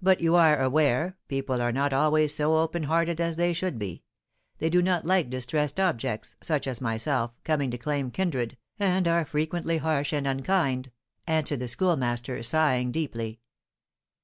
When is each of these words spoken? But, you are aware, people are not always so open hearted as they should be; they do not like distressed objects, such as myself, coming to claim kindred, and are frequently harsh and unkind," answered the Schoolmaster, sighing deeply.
But, 0.00 0.20
you 0.20 0.36
are 0.36 0.62
aware, 0.62 1.16
people 1.26 1.60
are 1.60 1.72
not 1.72 1.92
always 1.92 2.32
so 2.32 2.56
open 2.56 2.84
hearted 2.84 3.20
as 3.20 3.34
they 3.34 3.52
should 3.52 3.80
be; 3.80 4.04
they 4.58 4.70
do 4.70 4.80
not 4.80 5.04
like 5.04 5.28
distressed 5.28 5.80
objects, 5.80 6.36
such 6.40 6.68
as 6.68 6.80
myself, 6.80 7.32
coming 7.42 7.72
to 7.72 7.76
claim 7.78 8.12
kindred, 8.12 8.56
and 8.78 9.08
are 9.08 9.24
frequently 9.24 9.78
harsh 9.78 10.12
and 10.12 10.24
unkind," 10.24 10.92
answered 11.26 11.58
the 11.58 11.66
Schoolmaster, 11.66 12.44
sighing 12.44 12.92
deeply. 12.92 13.40